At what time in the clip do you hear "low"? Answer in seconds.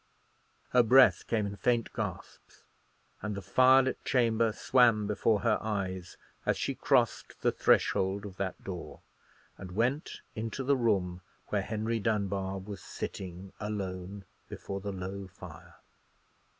14.91-15.27